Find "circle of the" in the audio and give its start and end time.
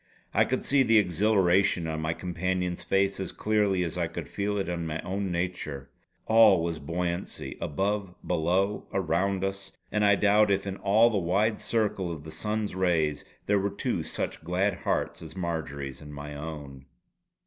11.59-12.31